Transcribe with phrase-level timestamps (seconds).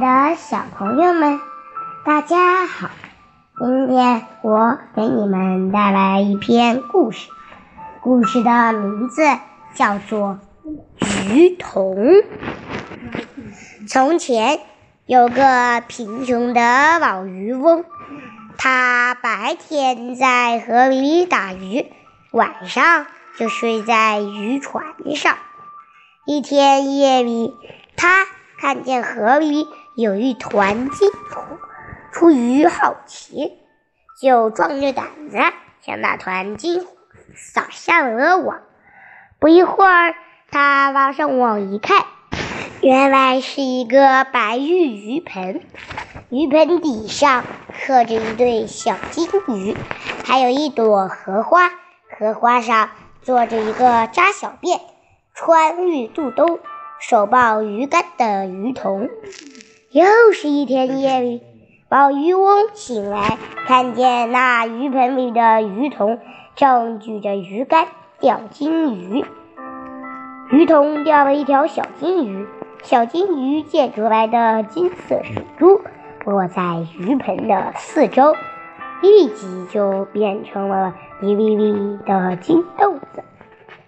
[0.00, 1.40] 的小朋友们，
[2.04, 2.88] 大家好！
[3.58, 7.28] 今天我给你们带来一篇故事，
[8.00, 9.22] 故事的名字
[9.74, 10.38] 叫做
[11.34, 11.96] 《鱼童》。
[13.88, 14.60] 从前
[15.06, 17.84] 有个贫穷的老渔翁，
[18.56, 21.86] 他白天在河里打鱼，
[22.30, 23.06] 晚上
[23.36, 24.84] 就睡在渔船
[25.16, 25.36] 上。
[26.24, 27.56] 一天夜里，
[27.96, 28.26] 他
[28.60, 29.66] 看见河里
[30.00, 31.58] 有一团金火，
[32.12, 33.58] 出于好奇，
[34.22, 35.38] 就壮着胆子
[35.80, 36.92] 向那团金火
[37.34, 38.60] 撒下了网。
[39.40, 40.14] 不一会儿，
[40.52, 42.04] 他拉上网一看，
[42.80, 45.62] 原来是一个白玉鱼盆，
[46.28, 47.42] 鱼盆底上
[47.84, 49.76] 刻着一对小金鱼，
[50.24, 51.72] 还有一朵荷花，
[52.16, 52.90] 荷花上
[53.22, 54.80] 坐着一个扎小辫。
[55.34, 56.60] 穿绿肚兜、
[57.00, 59.08] 手抱鱼竿的鱼童，
[59.98, 61.42] 又是一天夜里，
[61.88, 66.20] 老渔翁醒来，看见那鱼盆里的鱼童
[66.54, 67.88] 正举着鱼竿
[68.20, 69.24] 钓金鱼。
[70.52, 72.46] 鱼童钓了一条小金鱼，
[72.84, 75.80] 小金鱼溅出来的金色水珠
[76.24, 78.36] 落在鱼盆的四周，
[79.02, 83.24] 立即就变成了一粒粒的金豆子。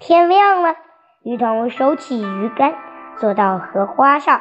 [0.00, 0.74] 天亮了。
[1.22, 2.74] 鱼童收起鱼竿，
[3.20, 4.40] 坐到荷花上，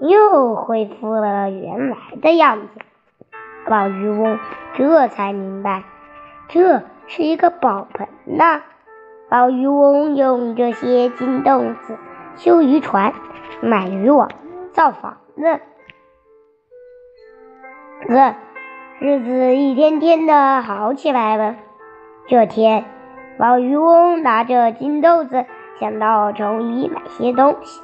[0.00, 2.80] 又恢复了原来的样子。
[3.66, 4.38] 老渔翁
[4.74, 5.84] 这才明白，
[6.48, 8.62] 这是一个宝盆呐。
[9.28, 11.98] 老渔翁用这些金豆子
[12.36, 13.12] 修渔船、
[13.60, 14.30] 买渔网、
[14.72, 15.60] 造房子，
[18.08, 18.36] 呃，
[19.00, 21.56] 日子一天天的好起来了。
[22.28, 22.84] 这天，
[23.38, 25.44] 老渔翁拿着金豆子。
[25.78, 27.82] 想到城里买些东西，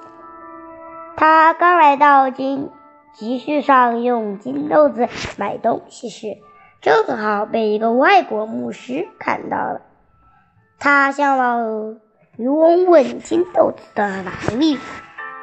[1.17, 2.71] 他刚来到金
[3.13, 6.39] 集市上用金豆子买东西时，
[6.81, 9.83] 正好被一个外国牧师看到了。
[10.79, 11.61] 他向老
[12.37, 14.79] 渔翁问金豆子的来历，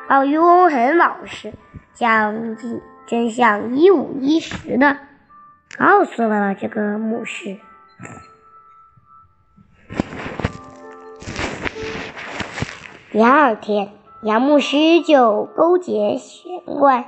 [0.09, 1.53] 老渔翁很老实，
[1.94, 4.97] 将真真相一五一十的
[5.78, 7.57] 告诉了这个牧师。
[13.12, 17.06] 第二天，杨牧师就勾结玄官，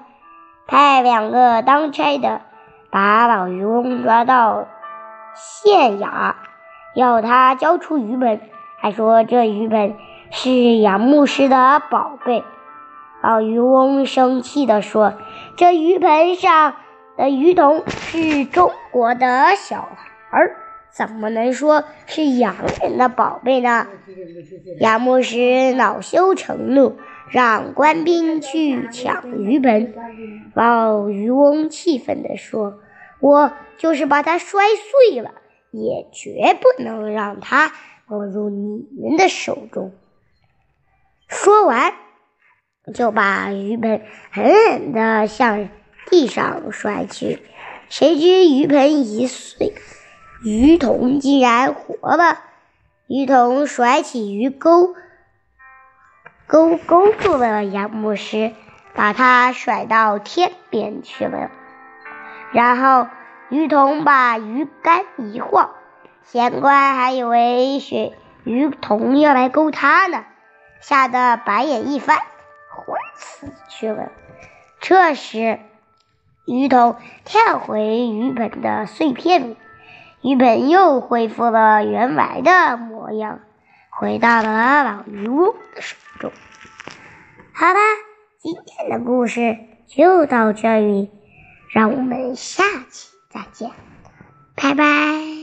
[0.66, 2.40] 派两个当差的
[2.90, 4.68] 把老渔翁抓到
[5.36, 6.36] 县衙，
[6.96, 8.40] 要他交出鱼盆，
[8.80, 9.96] 还说这鱼盆
[10.30, 12.46] 是杨牧师的宝贝。
[13.22, 15.14] 老渔翁生气地说
[15.58, 16.76] ：“这鱼盆上
[17.18, 19.82] 的鱼童是中国的小
[20.30, 20.56] 孩儿。”
[20.94, 23.88] 怎么能说是洋人的宝贝呢？
[24.80, 26.98] 杨牧师恼羞成怒，
[27.30, 29.94] 让官兵去抢鱼盆。
[30.54, 32.80] 老渔翁气愤地说
[33.22, 35.32] ：“我就是把它摔碎了，
[35.72, 37.72] 也绝不能让它
[38.08, 39.94] 落入你们的手中。”
[41.30, 41.94] 说完，
[42.94, 45.70] 就把鱼盆狠狠地向
[46.10, 47.40] 地上摔去。
[47.88, 49.74] 谁知鱼盆一碎。
[50.44, 52.40] 鱼童竟然活了！
[53.06, 54.96] 鱼童甩起鱼钩，
[56.48, 58.52] 钩勾住了杨牧师，
[58.96, 61.52] 把他甩到天边去了。
[62.54, 63.08] 然后
[63.50, 65.76] 鱼童把鱼竿一晃，
[66.24, 68.12] 县官还以为是
[68.44, 70.24] 鱼童要来勾他呢，
[70.80, 74.12] 吓得白眼一翻，昏死去了。
[74.80, 75.60] 这时，
[76.48, 79.58] 鱼童跳回鱼盆的碎片里。
[80.24, 83.40] 鱼盆又恢复了原来的模样，
[83.90, 86.32] 回到了老渔翁的手中。
[87.54, 87.80] 好了，
[88.40, 91.10] 今天的故事就到这里，
[91.72, 93.72] 让我们下期再见，
[94.56, 95.41] 拜拜。